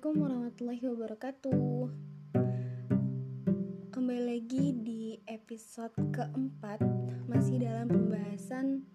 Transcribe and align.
Assalamualaikum 0.00 0.32
warahmatullahi 0.32 0.84
wabarakatuh 0.96 1.76
Kembali 3.92 4.22
lagi 4.32 4.72
di 4.80 5.20
episode 5.28 5.92
keempat 6.08 6.80
Masih 7.28 7.60
dalam 7.60 7.84
pembahasan 7.84 8.88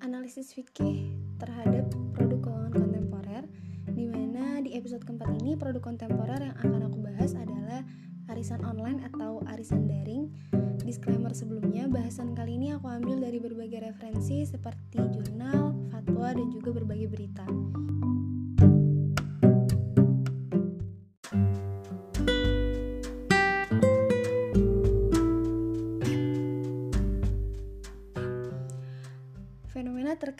analisis 0.00 0.56
fikih 0.56 1.12
terhadap 1.36 1.92
produk 2.16 2.40
keuangan 2.40 2.72
kontemporer 2.72 3.44
Di 3.92 4.08
mana 4.08 4.64
di 4.64 4.80
episode 4.80 5.04
keempat 5.04 5.28
ini 5.44 5.60
produk 5.60 5.84
kontemporer 5.84 6.40
yang 6.40 6.56
akan 6.56 6.88
aku 6.88 7.04
bahas 7.04 7.36
adalah 7.36 7.84
arisan 8.32 8.64
online 8.64 9.04
atau 9.12 9.44
arisan 9.44 9.92
daring 9.92 10.32
Disclaimer 10.80 11.36
sebelumnya, 11.36 11.84
bahasan 11.84 12.32
kali 12.32 12.56
ini 12.56 12.72
aku 12.72 12.88
ambil 12.88 13.20
dari 13.20 13.44
berbagai 13.44 13.92
referensi 13.92 14.48
seperti 14.48 15.04
jurnal, 15.12 15.76
fatwa, 15.92 16.32
dan 16.32 16.48
juga 16.48 16.72
berbagai 16.72 17.12
berita. 17.12 17.44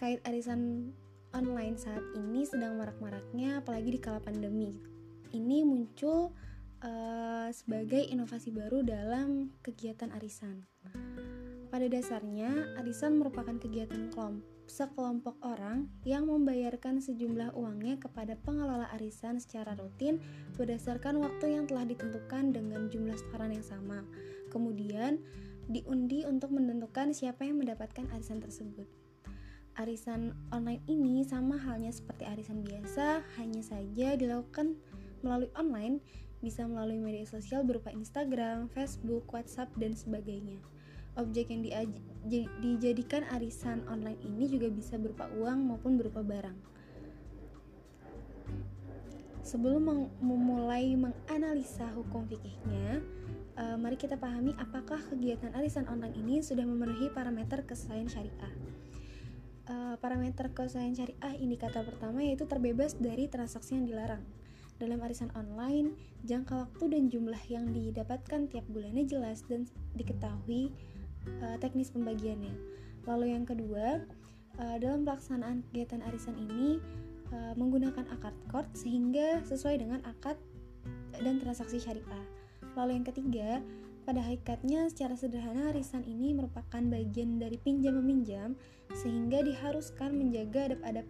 Terkait 0.00 0.24
arisan 0.24 0.96
online 1.36 1.76
saat 1.76 2.00
ini 2.16 2.48
sedang 2.48 2.80
marak-maraknya 2.80 3.60
apalagi 3.60 3.92
di 3.92 4.00
kala 4.00 4.16
pandemi. 4.16 4.72
Ini 5.28 5.60
muncul 5.60 6.32
uh, 6.80 7.52
sebagai 7.52 8.08
inovasi 8.08 8.48
baru 8.48 8.80
dalam 8.80 9.52
kegiatan 9.60 10.08
arisan. 10.16 10.64
Pada 11.68 11.84
dasarnya, 11.84 12.80
arisan 12.80 13.20
merupakan 13.20 13.52
kegiatan 13.60 14.08
kelompok 14.08 14.48
sekelompok 14.72 15.36
orang 15.44 15.92
yang 16.08 16.32
membayarkan 16.32 17.04
sejumlah 17.04 17.52
uangnya 17.52 18.00
kepada 18.00 18.40
pengelola 18.40 18.88
arisan 18.96 19.36
secara 19.36 19.76
rutin 19.76 20.16
berdasarkan 20.56 21.20
waktu 21.20 21.60
yang 21.60 21.68
telah 21.68 21.84
ditentukan 21.84 22.56
dengan 22.56 22.88
jumlah 22.88 23.20
setoran 23.20 23.52
yang 23.52 23.66
sama. 23.68 24.00
Kemudian, 24.48 25.20
diundi 25.68 26.24
untuk 26.24 26.56
menentukan 26.56 27.12
siapa 27.12 27.44
yang 27.44 27.60
mendapatkan 27.60 28.08
arisan 28.16 28.40
tersebut. 28.40 28.99
Arisan 29.80 30.36
online 30.52 30.84
ini 30.92 31.24
sama 31.24 31.56
halnya 31.56 31.88
seperti 31.88 32.28
arisan 32.28 32.60
biasa, 32.60 33.24
hanya 33.40 33.64
saja 33.64 34.12
dilakukan 34.12 34.76
melalui 35.24 35.48
online, 35.56 36.04
bisa 36.44 36.68
melalui 36.68 37.00
media 37.00 37.24
sosial 37.24 37.64
berupa 37.64 37.88
Instagram, 37.88 38.68
Facebook, 38.76 39.24
WhatsApp, 39.32 39.72
dan 39.80 39.96
sebagainya. 39.96 40.60
Objek 41.16 41.48
yang 41.48 41.64
dijadikan 42.60 43.24
arisan 43.32 43.80
online 43.88 44.20
ini 44.20 44.52
juga 44.52 44.68
bisa 44.68 45.00
berupa 45.00 45.32
uang 45.32 45.72
maupun 45.72 45.96
berupa 45.96 46.20
barang. 46.20 46.60
Sebelum 49.40 50.12
memulai 50.20 50.92
menganalisa 50.92 51.88
hukum 51.96 52.28
fikihnya, 52.28 53.00
uh, 53.56 53.80
mari 53.80 53.96
kita 53.96 54.20
pahami 54.20 54.52
apakah 54.60 55.00
kegiatan 55.08 55.56
arisan 55.56 55.88
online 55.88 56.20
ini 56.20 56.44
sudah 56.44 56.68
memenuhi 56.68 57.08
parameter 57.16 57.64
kesesuaian 57.64 58.12
syariah. 58.12 58.52
Uh, 59.70 59.94
parameter 60.02 60.50
kesesuaian 60.50 60.90
syariah 60.90 61.38
indikator 61.38 61.86
pertama 61.86 62.26
yaitu 62.26 62.42
terbebas 62.42 62.98
dari 62.98 63.30
transaksi 63.30 63.78
yang 63.78 63.86
dilarang. 63.86 64.18
Dalam 64.82 64.98
arisan 64.98 65.30
online, 65.38 65.94
jangka 66.26 66.66
waktu 66.66 66.90
dan 66.90 67.06
jumlah 67.06 67.38
yang 67.46 67.70
didapatkan 67.70 68.50
tiap 68.50 68.66
bulannya 68.66 69.06
jelas 69.06 69.46
dan 69.46 69.70
diketahui 69.94 70.74
uh, 71.46 71.54
teknis 71.62 71.94
pembagiannya. 71.94 72.50
Lalu 73.06 73.30
yang 73.30 73.46
kedua, 73.46 74.02
uh, 74.58 74.76
dalam 74.82 75.06
pelaksanaan 75.06 75.62
kegiatan 75.70 76.02
arisan 76.02 76.34
ini 76.34 76.82
uh, 77.30 77.54
menggunakan 77.54 78.10
akad 78.10 78.34
kord 78.50 78.66
sehingga 78.74 79.38
sesuai 79.46 79.86
dengan 79.86 80.02
akad 80.02 80.34
dan 81.14 81.38
transaksi 81.38 81.78
syariah. 81.78 82.26
Lalu 82.74 82.98
yang 82.98 83.06
ketiga, 83.06 83.62
pada 84.10 84.26
hakikatnya 84.26 84.90
secara 84.90 85.14
sederhana 85.14 85.70
arisan 85.70 86.02
ini 86.02 86.34
merupakan 86.34 86.82
bagian 86.82 87.38
dari 87.38 87.54
pinjam 87.62 87.94
meminjam 87.94 88.58
sehingga 88.90 89.38
diharuskan 89.38 90.18
menjaga 90.18 90.74
adab-adab 90.74 91.06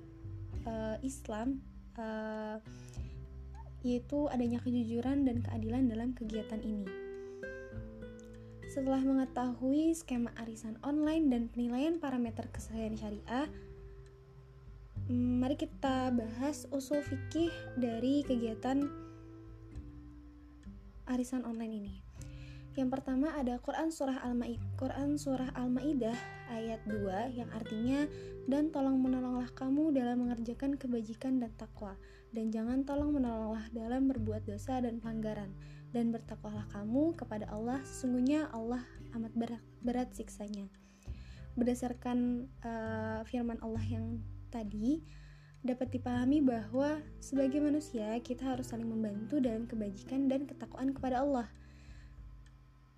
uh, 0.69 1.01
Islam 1.01 1.65
uh, 1.97 2.61
yaitu 3.81 4.29
adanya 4.29 4.61
kejujuran 4.61 5.25
dan 5.25 5.41
keadilan 5.41 5.89
dalam 5.89 6.13
kegiatan 6.13 6.61
ini. 6.61 6.85
Setelah 8.69 9.01
mengetahui 9.01 9.97
skema 9.97 10.37
arisan 10.37 10.77
online 10.85 11.33
dan 11.33 11.49
penilaian 11.49 11.97
parameter 11.97 12.53
kesesuaian 12.53 13.01
syariah, 13.01 13.49
mari 15.09 15.57
kita 15.57 16.13
bahas 16.13 16.69
usul 16.69 17.01
fikih 17.01 17.49
dari 17.81 18.29
kegiatan 18.29 18.93
arisan 21.09 21.49
online 21.49 21.75
ini. 21.81 22.10
Yang 22.79 22.89
pertama 22.95 23.35
ada 23.35 23.59
Quran 23.59 23.91
surah 23.91 24.23
Al-Maidah, 24.23 24.63
Quran 24.79 25.19
surah 25.19 25.51
Al-Maidah 25.59 26.15
ayat 26.55 26.79
2 26.87 27.35
yang 27.35 27.51
artinya 27.51 28.07
dan 28.47 28.71
tolong 28.71 29.03
menolonglah 29.03 29.51
kamu 29.59 29.91
dalam 29.91 30.23
mengerjakan 30.23 30.79
kebajikan 30.79 31.43
dan 31.43 31.51
takwa 31.59 31.99
dan 32.31 32.55
jangan 32.55 32.87
tolong 32.87 33.11
menolonglah 33.11 33.67
dalam 33.75 34.07
berbuat 34.07 34.47
dosa 34.47 34.79
dan 34.79 35.03
pelanggaran 35.03 35.51
dan 35.91 36.15
bertakwalah 36.15 36.63
kamu 36.71 37.19
kepada 37.19 37.51
Allah 37.51 37.83
sesungguhnya 37.83 38.47
Allah 38.55 38.87
amat 39.19 39.35
berat, 39.35 39.65
berat 39.83 40.15
siksanya. 40.15 40.71
Berdasarkan 41.59 42.47
uh, 42.63 43.27
firman 43.27 43.59
Allah 43.67 43.83
yang 43.83 44.23
tadi 44.55 45.03
dapat 45.67 45.91
dipahami 45.91 46.39
bahwa 46.41 47.03
sebagai 47.19 47.59
manusia 47.59 48.15
kita 48.23 48.55
harus 48.55 48.71
saling 48.71 48.87
membantu 48.87 49.43
dalam 49.43 49.67
kebajikan 49.67 50.31
dan 50.31 50.47
ketakwaan 50.47 50.95
kepada 50.95 51.21
Allah 51.21 51.51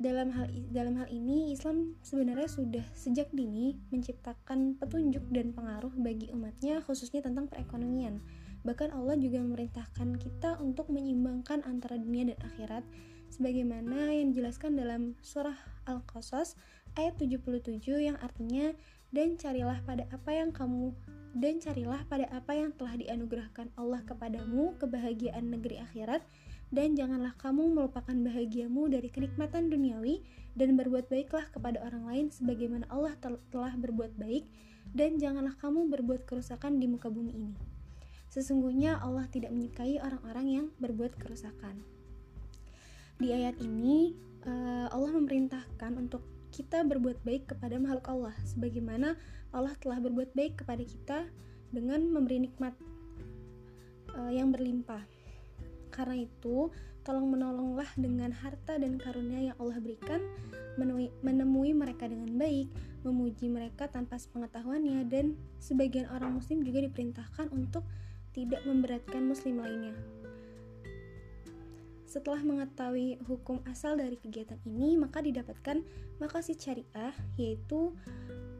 dalam 0.02 0.34
hal 0.34 0.50
dalam 0.74 0.98
hal 0.98 1.08
ini 1.08 1.54
Islam 1.54 1.94
sebenarnya 2.02 2.50
sudah 2.50 2.84
sejak 2.92 3.30
dini 3.30 3.78
menciptakan 3.94 4.74
petunjuk 4.76 5.22
dan 5.30 5.54
pengaruh 5.54 5.94
bagi 5.94 6.28
umatnya 6.34 6.82
khususnya 6.82 7.22
tentang 7.22 7.46
perekonomian. 7.46 8.18
Bahkan 8.66 8.90
Allah 8.90 9.14
juga 9.18 9.38
memerintahkan 9.42 10.18
kita 10.18 10.58
untuk 10.58 10.90
menyeimbangkan 10.90 11.62
antara 11.66 11.98
dunia 11.98 12.34
dan 12.34 12.38
akhirat 12.42 12.82
sebagaimana 13.30 14.12
yang 14.12 14.34
dijelaskan 14.34 14.76
dalam 14.76 15.14
surah 15.22 15.56
Al-Qasas 15.86 16.58
ayat 16.98 17.16
77 17.16 17.80
yang 17.96 18.18
artinya 18.20 18.74
dan 19.14 19.38
carilah 19.38 19.80
pada 19.86 20.04
apa 20.10 20.30
yang 20.34 20.50
kamu 20.50 20.92
dan 21.32 21.60
carilah 21.64 22.04
pada 22.12 22.28
apa 22.28 22.52
yang 22.52 22.76
telah 22.76 22.92
dianugerahkan 22.96 23.72
Allah 23.80 24.04
kepadamu 24.04 24.76
kebahagiaan 24.76 25.48
negeri 25.48 25.80
akhirat 25.80 26.20
dan 26.72 26.96
janganlah 26.96 27.36
kamu 27.36 27.68
melupakan 27.76 28.16
bahagiamu 28.16 28.88
dari 28.88 29.12
kenikmatan 29.12 29.68
duniawi 29.68 30.24
dan 30.56 30.72
berbuat 30.80 31.12
baiklah 31.12 31.44
kepada 31.52 31.84
orang 31.84 32.08
lain 32.08 32.26
sebagaimana 32.32 32.88
Allah 32.88 33.12
telah 33.52 33.76
berbuat 33.76 34.16
baik 34.16 34.48
dan 34.96 35.20
janganlah 35.20 35.52
kamu 35.60 35.92
berbuat 35.92 36.24
kerusakan 36.24 36.80
di 36.80 36.88
muka 36.88 37.12
bumi 37.12 37.36
ini. 37.36 37.54
Sesungguhnya 38.32 38.96
Allah 39.04 39.28
tidak 39.28 39.52
menyukai 39.52 40.00
orang-orang 40.00 40.46
yang 40.48 40.66
berbuat 40.80 41.20
kerusakan. 41.20 41.84
Di 43.20 43.28
ayat 43.36 43.60
ini 43.60 44.16
eh, 44.48 44.88
Allah 44.88 45.12
memerintahkan 45.12 45.92
untuk 46.00 46.24
kita 46.52 46.88
berbuat 46.88 47.20
baik 47.20 47.52
kepada 47.52 47.76
makhluk 47.76 48.08
Allah 48.08 48.34
sebagaimana 48.48 49.20
Allah 49.52 49.76
telah 49.76 50.00
berbuat 50.00 50.32
baik 50.32 50.64
kepada 50.64 50.80
kita 50.80 51.28
dengan 51.68 52.08
memberi 52.08 52.48
nikmat 52.48 52.72
eh, 54.16 54.32
yang 54.40 54.48
berlimpah 54.48 55.04
karena 55.92 56.24
itu, 56.24 56.72
tolong 57.04 57.28
menolonglah 57.28 57.88
dengan 57.98 58.32
harta 58.32 58.80
dan 58.80 58.96
karunia 58.96 59.52
yang 59.52 59.56
Allah 59.60 59.78
berikan, 59.78 60.24
menemui, 60.80 61.12
menemui 61.20 61.76
mereka 61.76 62.08
dengan 62.08 62.32
baik, 62.40 62.72
memuji 63.04 63.52
mereka 63.52 63.90
tanpa 63.92 64.16
sepengetahuannya, 64.16 65.04
dan 65.06 65.36
sebagian 65.60 66.08
orang 66.08 66.40
muslim 66.40 66.64
juga 66.64 66.80
diperintahkan 66.82 67.52
untuk 67.52 67.84
tidak 68.32 68.64
memberatkan 68.64 69.28
muslim 69.28 69.60
lainnya. 69.60 69.92
Setelah 72.12 72.44
mengetahui 72.44 73.24
hukum 73.24 73.64
asal 73.64 73.96
dari 73.96 74.20
kegiatan 74.20 74.60
ini, 74.68 75.00
maka 75.00 75.24
didapatkan 75.24 75.80
makasih 76.20 76.60
syariah, 76.60 77.16
yaitu 77.40 77.96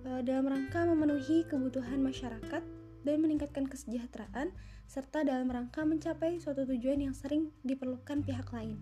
e, 0.08 0.24
dalam 0.24 0.48
rangka 0.48 0.88
memenuhi 0.88 1.44
kebutuhan 1.44 2.00
masyarakat 2.00 2.64
dan 3.04 3.16
meningkatkan 3.20 3.68
kesejahteraan, 3.68 4.56
serta 4.86 5.24
dalam 5.24 5.48
rangka 5.48 5.82
mencapai 5.82 6.38
suatu 6.38 6.64
tujuan 6.68 7.02
yang 7.04 7.14
sering 7.16 7.50
diperlukan 7.64 8.22
pihak 8.22 8.48
lain. 8.52 8.78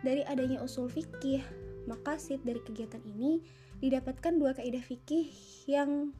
Dari 0.00 0.22
adanya 0.24 0.62
usul 0.62 0.86
fikih, 0.86 1.42
makasid 1.90 2.44
dari 2.46 2.62
kegiatan 2.62 3.02
ini 3.02 3.42
didapatkan 3.82 4.38
dua 4.38 4.54
kaidah 4.54 4.82
fikih 4.82 5.26
yang 5.66 6.14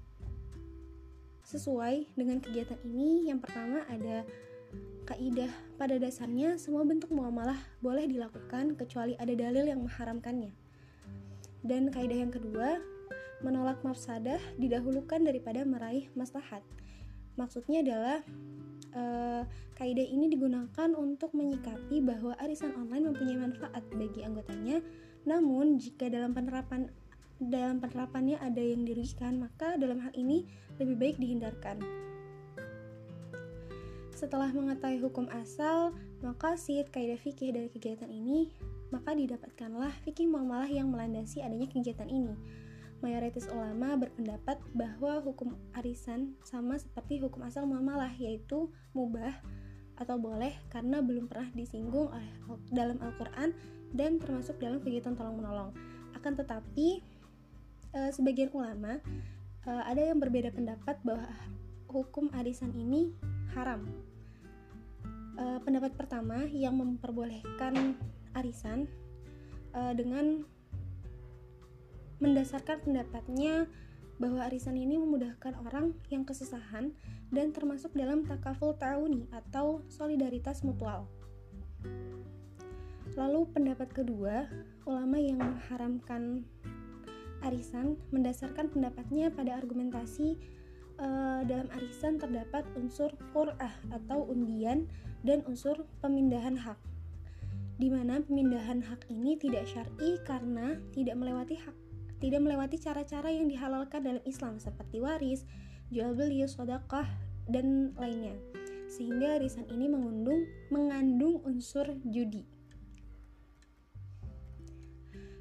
sesuai 1.47 2.11
dengan 2.19 2.43
kegiatan 2.43 2.77
ini. 2.85 3.31
Yang 3.31 3.49
pertama 3.49 3.87
ada 3.89 4.27
kaidah 5.09 5.49
pada 5.81 5.97
dasarnya 5.97 6.61
semua 6.61 6.85
bentuk 6.85 7.09
muamalah 7.09 7.57
boleh 7.81 8.05
dilakukan 8.05 8.77
kecuali 8.77 9.17
ada 9.17 9.33
dalil 9.33 9.65
yang 9.65 9.81
mengharamkannya. 9.81 10.53
Dan 11.65 11.89
kaidah 11.89 12.19
yang 12.29 12.33
kedua, 12.35 12.79
menolak 13.41 13.81
mafsadah 13.87 14.39
didahulukan 14.59 15.23
daripada 15.23 15.63
meraih 15.63 16.11
maslahat. 16.19 16.63
Maksudnya 17.39 17.87
adalah 17.87 18.19
uh, 18.99 19.43
kaidah 19.79 20.03
ini 20.03 20.27
digunakan 20.27 20.91
untuk 20.99 21.31
menyikapi 21.39 22.03
bahwa 22.03 22.35
arisan 22.43 22.75
online 22.75 23.15
mempunyai 23.15 23.39
manfaat 23.39 23.87
bagi 23.95 24.27
anggotanya, 24.27 24.83
namun 25.23 25.79
jika 25.79 26.11
dalam 26.11 26.35
penerapan 26.35 26.91
dalam 27.39 27.79
penerapannya 27.79 28.43
ada 28.43 28.59
yang 28.59 28.83
dirugikan, 28.83 29.39
maka 29.39 29.79
dalam 29.79 30.03
hal 30.03 30.11
ini 30.19 30.43
lebih 30.83 30.99
baik 30.99 31.17
dihindarkan. 31.23 31.79
Setelah 34.11 34.51
mengetahui 34.51 34.99
hukum 34.99 35.31
asal, 35.31 35.95
maka 36.27 36.59
sid 36.59 36.91
kaidah 36.91 37.15
fikih 37.15 37.55
dari 37.55 37.71
kegiatan 37.71 38.11
ini, 38.11 38.51
maka 38.91 39.15
didapatkanlah 39.15 39.95
fikih 40.03 40.27
muamalah 40.27 40.67
yang 40.67 40.91
melandasi 40.91 41.39
adanya 41.39 41.71
kegiatan 41.71 42.11
ini. 42.11 42.35
Mayoritas 42.99 43.47
ulama 43.55 43.95
berpendapat 43.95 44.59
bahwa 44.75 45.23
hukum 45.23 45.55
arisan 45.79 46.35
sama 46.43 46.75
seperti 46.83 47.23
hukum 47.23 47.47
asal 47.47 47.63
muamalah 47.63 48.11
yaitu 48.19 48.75
mubah 48.91 49.39
atau 49.99 50.19
boleh 50.19 50.55
karena 50.71 50.99
belum 50.99 51.31
pernah 51.31 51.51
disinggung 51.55 52.11
oleh 52.11 52.33
dalam 52.75 52.99
Al-Qur'an 52.99 53.55
dan 53.95 54.19
termasuk 54.19 54.59
dalam 54.59 54.83
kegiatan 54.83 55.15
tolong-menolong. 55.15 55.75
Akan 56.15 56.35
tetapi 56.35 57.03
e, 57.95 58.01
sebagian 58.15 58.51
ulama 58.51 58.99
e, 59.63 59.71
ada 59.71 60.03
yang 60.03 60.19
berbeda 60.19 60.51
pendapat 60.51 60.99
bahwa 61.07 61.27
hukum 61.91 62.31
arisan 62.35 62.75
ini 62.75 63.15
haram. 63.55 63.87
E, 65.39 65.45
pendapat 65.63 65.95
pertama 65.95 66.47
yang 66.51 66.79
memperbolehkan 66.79 67.95
arisan 68.39 68.91
e, 69.71 69.81
dengan 69.95 70.43
mendasarkan 72.19 72.83
pendapatnya 72.83 73.71
bahwa 74.19 74.43
arisan 74.51 74.75
ini 74.75 74.99
memudahkan 74.99 75.55
orang 75.63 75.95
yang 76.11 76.27
kesusahan 76.27 76.91
dan 77.31 77.55
termasuk 77.55 77.95
dalam 77.95 78.27
takaful 78.27 78.75
ta'uni 78.75 79.31
atau 79.31 79.87
solidaritas 79.87 80.67
mutual. 80.67 81.07
Lalu 83.15 83.51
pendapat 83.55 83.95
kedua, 83.95 84.51
ulama 84.87 85.19
yang 85.19 85.39
mengharamkan 85.39 86.43
arisan 87.47 87.95
mendasarkan 88.11 88.67
pendapatnya 88.75 89.31
pada 89.31 89.55
argumentasi 89.55 90.35
uh, 90.99 91.47
dalam 91.47 91.71
arisan 91.79 92.19
terdapat 92.19 92.67
unsur 92.75 93.15
qur'ah 93.31 93.75
atau 93.95 94.27
undian 94.27 94.91
dan 95.23 95.47
unsur 95.47 95.87
pemindahan 96.03 96.59
hak. 96.59 96.79
Di 97.79 97.87
mana 97.87 98.19
pemindahan 98.19 98.83
hak 98.83 99.07
ini 99.07 99.39
tidak 99.39 99.71
syar'i 99.71 100.19
karena 100.27 100.83
tidak 100.91 101.15
melewati 101.15 101.55
hak 101.55 101.88
tidak 102.19 102.41
melewati 102.43 102.77
cara-cara 102.79 103.31
yang 103.31 103.47
dihalalkan 103.47 104.03
dalam 104.03 104.23
Islam 104.27 104.59
seperti 104.59 104.99
waris, 104.99 105.47
jual 105.91 106.15
beli, 106.19 106.43
sedekah, 106.45 107.07
dan 107.47 107.95
lainnya. 107.97 108.35
Sehingga 108.91 109.39
arisan 109.39 109.67
ini 109.71 109.87
mengundung, 109.87 110.45
mengandung 110.69 111.41
unsur 111.47 111.87
judi. 112.09 112.45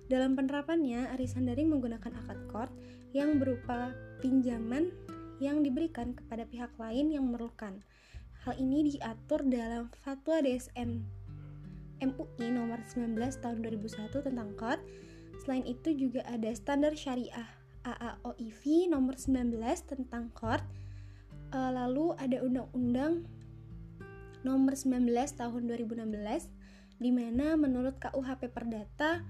Dalam 0.07 0.39
penerapannya, 0.39 1.11
arisan 1.11 1.51
daring 1.51 1.67
menggunakan 1.67 2.15
akad 2.23 2.39
kord 2.47 2.71
yang 3.11 3.43
berupa 3.43 3.91
pinjaman 4.23 4.87
yang 5.43 5.61
diberikan 5.61 6.15
kepada 6.15 6.47
pihak 6.47 6.71
lain 6.79 7.11
yang 7.11 7.27
memerlukan. 7.27 7.83
Hal 8.47 8.55
ini 8.55 8.95
diatur 8.95 9.43
dalam 9.43 9.91
Fatwa 9.99 10.39
DSN 10.39 11.03
MUI 11.99 12.47
nomor 12.53 12.79
19 12.87 13.17
tahun 13.43 13.57
2001 13.65 14.27
tentang 14.31 14.49
kord 14.55 14.79
Selain 15.43 15.63
itu 15.65 15.93
juga 15.93 16.25
ada 16.27 16.49
standar 16.55 16.97
syariah 16.97 17.47
AAOIV 17.87 18.91
nomor 18.91 19.15
19 19.15 19.57
tentang 19.87 20.33
KORT. 20.35 20.65
Uh, 21.47 21.71
lalu 21.71 22.11
ada 22.19 22.43
undang-undang 22.43 23.23
nomor 24.43 24.75
19 24.75 25.07
tahun 25.39 25.61
2016 25.71 26.51
di 26.97 27.11
mana 27.13 27.55
menurut 27.55 27.95
KUHP 28.01 28.51
Perdata 28.51 29.23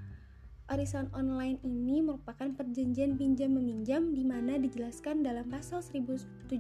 arisan 0.68 1.08
online 1.16 1.64
ini 1.64 2.04
merupakan 2.04 2.52
perjanjian 2.52 3.16
pinjam 3.16 3.56
meminjam 3.56 4.12
di 4.12 4.24
mana 4.28 4.60
dijelaskan 4.60 5.24
dalam 5.24 5.48
pasal 5.48 5.80
1754 5.80 6.52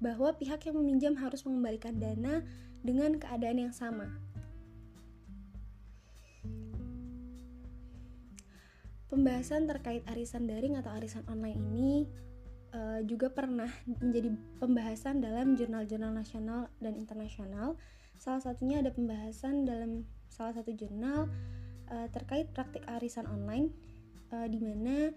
bahwa 0.00 0.28
pihak 0.38 0.60
yang 0.64 0.76
meminjam 0.78 1.14
harus 1.18 1.42
mengembalikan 1.42 1.98
dana 1.98 2.46
dengan 2.80 3.18
keadaan 3.18 3.68
yang 3.68 3.74
sama. 3.74 4.08
Pembahasan 9.10 9.66
terkait 9.66 10.06
arisan 10.06 10.46
daring 10.46 10.78
atau 10.78 10.94
arisan 10.94 11.26
online 11.26 11.58
ini 11.58 12.06
uh, 12.70 13.02
juga 13.02 13.26
pernah 13.34 13.66
menjadi 13.98 14.30
pembahasan 14.62 15.18
dalam 15.18 15.58
jurnal-jurnal 15.58 16.14
nasional 16.14 16.70
dan 16.78 16.94
internasional. 16.94 17.74
Salah 18.22 18.38
satunya 18.38 18.78
ada 18.78 18.94
pembahasan 18.94 19.66
dalam 19.66 20.06
salah 20.30 20.54
satu 20.54 20.70
jurnal 20.78 21.26
uh, 21.90 22.06
terkait 22.14 22.54
praktik 22.54 22.86
arisan 22.86 23.26
online, 23.26 23.74
uh, 24.30 24.46
di 24.46 24.62
mana 24.62 25.10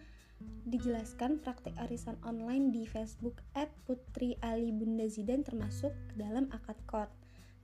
dijelaskan 0.66 1.40
praktik 1.45 1.78
arisan 1.78 2.18
online 2.25 2.74
di 2.74 2.90
Facebook 2.90 3.45
@putri 3.86 4.42
Ali 4.42 4.74
Bunda 4.74 5.06
Zidan 5.06 5.45
termasuk 5.45 5.94
dalam 6.18 6.50
akad 6.50 6.81
kod. 6.90 7.13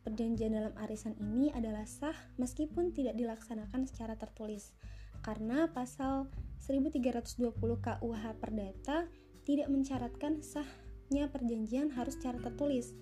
Perjanjian 0.05 0.53
dalam 0.53 0.77
arisan 0.77 1.17
ini 1.17 1.49
adalah 1.51 1.83
sah 1.89 2.15
meskipun 2.37 2.93
tidak 2.93 3.17
dilaksanakan 3.17 3.83
secara 3.83 4.15
tertulis 4.15 4.71
karena 5.21 5.71
pasal 5.71 6.27
1320 6.63 7.55
KUH 7.59 8.23
Perdata 8.37 9.07
tidak 9.47 9.67
mencaratkan 9.71 10.45
sahnya 10.45 11.31
perjanjian 11.31 11.89
harus 11.95 12.19
secara 12.19 12.37
tertulis. 12.43 12.93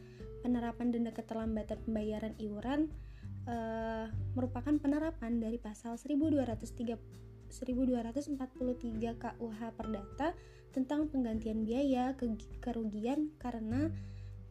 Penerapan 0.45 0.93
denda 0.93 1.11
keterlambatan 1.11 1.81
pembayaran 1.83 2.33
iuran 2.39 2.87
uh, 3.49 4.07
merupakan 4.37 4.75
penerapan 4.79 5.41
dari 5.41 5.57
pasal 5.59 5.99
1203 5.99 7.27
1243 7.47 9.23
KUH 9.23 9.61
Perdata 9.75 10.35
tentang 10.75 11.07
penggantian 11.07 11.63
biaya 11.63 12.13
ke 12.19 12.27
kerugian 12.59 13.31
karena 13.39 13.87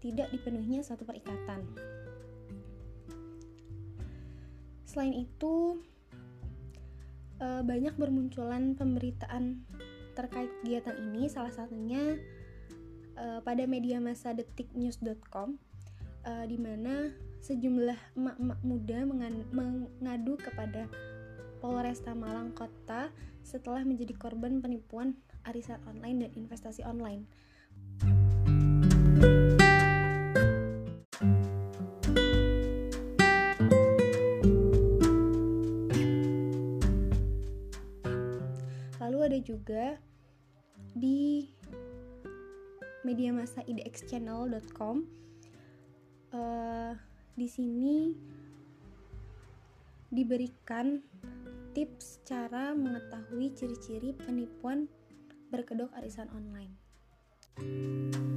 tidak 0.00 0.32
dipenuhinya 0.32 0.80
satu 0.80 1.04
perikatan. 1.04 1.60
Selain 4.88 5.12
itu, 5.12 5.84
uh, 7.40 7.62
banyak 7.64 7.94
bermunculan 7.96 8.76
pemberitaan 8.76 9.64
terkait 10.16 10.48
kegiatan 10.62 10.96
ini 10.96 11.28
salah 11.28 11.52
satunya 11.52 12.16
uh, 13.20 13.40
pada 13.44 13.68
media 13.68 14.00
massa 14.00 14.32
detiknews.com 14.32 15.60
uh, 16.24 16.44
di 16.48 16.56
mana 16.56 17.12
sejumlah 17.44 18.16
emak-emak 18.16 18.60
muda 18.64 18.98
mengadu 20.00 20.34
kepada 20.40 20.88
Polresta 21.62 22.12
Malang 22.16 22.52
Kota 22.56 23.12
setelah 23.46 23.86
menjadi 23.86 24.16
korban 24.18 24.58
penipuan 24.58 25.14
arisan 25.46 25.78
online 25.86 26.26
dan 26.26 26.30
investasi 26.34 26.82
online. 26.82 27.22
ada 29.16 29.55
juga 39.66 39.98
di 40.94 41.50
media 43.02 43.34
masa 43.34 43.66
idxchannel.com 43.66 45.02
uh, 46.30 46.38
eh, 46.38 46.94
di 47.34 47.50
sini 47.50 48.14
diberikan 50.06 51.02
tips 51.74 52.22
cara 52.22 52.78
mengetahui 52.78 53.58
ciri-ciri 53.58 54.14
penipuan 54.14 54.86
berkedok 55.50 55.90
arisan 55.98 56.30
online. 56.30 58.35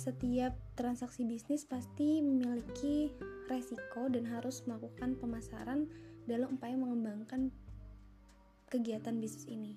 Setiap 0.00 0.56
transaksi 0.80 1.28
bisnis 1.28 1.68
pasti 1.68 2.24
memiliki 2.24 3.12
resiko 3.52 4.08
dan 4.08 4.24
harus 4.24 4.64
melakukan 4.64 5.20
pemasaran 5.20 5.84
dalam 6.24 6.56
upaya 6.56 6.72
mengembangkan 6.80 7.52
kegiatan 8.72 9.20
bisnis 9.20 9.44
ini. 9.44 9.76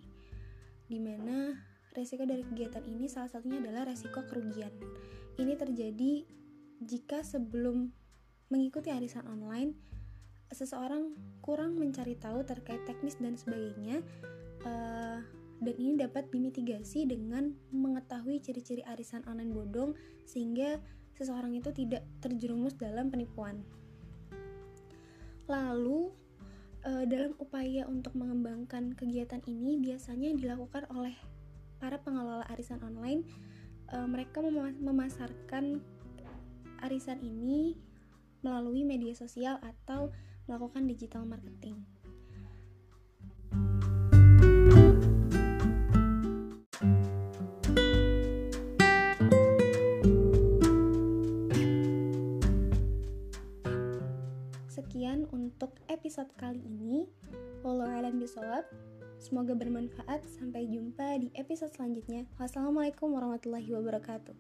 Di 0.88 0.96
mana 1.04 1.60
resiko 1.92 2.24
dari 2.24 2.48
kegiatan 2.48 2.88
ini 2.88 3.12
salah 3.12 3.28
satunya 3.28 3.60
adalah 3.60 3.92
resiko 3.92 4.24
kerugian. 4.24 4.72
Ini 5.36 5.60
terjadi 5.60 6.24
jika 6.80 7.20
sebelum 7.20 7.92
mengikuti 8.48 8.96
arisan 8.96 9.28
online, 9.28 9.76
seseorang 10.56 11.12
kurang 11.44 11.76
mencari 11.76 12.16
tahu 12.16 12.48
terkait 12.48 12.80
teknis 12.88 13.20
dan 13.20 13.36
sebagainya. 13.36 14.00
Uh, 14.64 15.43
dan 15.64 15.76
ini 15.80 15.96
dapat 15.96 16.30
dimitigasi 16.30 17.08
dengan 17.08 17.56
mengetahui 17.72 18.44
ciri-ciri 18.44 18.84
arisan 18.86 19.24
online 19.26 19.56
bodong 19.56 19.96
sehingga 20.28 20.78
seseorang 21.16 21.56
itu 21.56 21.72
tidak 21.72 22.04
terjerumus 22.20 22.76
dalam 22.76 23.10
penipuan. 23.10 23.64
Lalu 25.48 26.12
uh, 26.84 27.06
dalam 27.08 27.36
upaya 27.40 27.88
untuk 27.88 28.16
mengembangkan 28.16 28.96
kegiatan 28.96 29.44
ini 29.48 29.80
biasanya 29.80 30.36
dilakukan 30.36 30.88
oleh 30.92 31.16
para 31.80 32.00
pengelola 32.00 32.48
arisan 32.52 32.80
online 32.84 33.28
uh, 33.92 34.08
mereka 34.08 34.40
mem 34.40 34.80
memasarkan 34.80 35.84
arisan 36.84 37.20
ini 37.24 37.76
melalui 38.44 38.84
media 38.84 39.16
sosial 39.16 39.60
atau 39.64 40.12
melakukan 40.48 40.84
digital 40.84 41.24
marketing. 41.24 41.80
Episode 56.04 56.36
kali 56.36 56.60
ini. 56.60 57.08
Wallahu 57.64 57.88
alam 57.88 58.20
bisawab. 58.20 58.68
Semoga 59.24 59.56
bermanfaat. 59.56 60.28
Sampai 60.36 60.68
jumpa 60.68 61.16
di 61.16 61.32
episode 61.32 61.72
selanjutnya. 61.72 62.28
Wassalamualaikum 62.36 63.16
warahmatullahi 63.16 63.72
wabarakatuh. 63.72 64.36